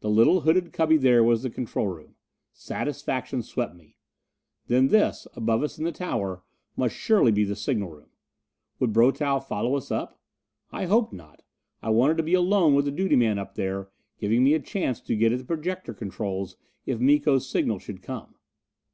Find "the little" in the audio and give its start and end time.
0.00-0.40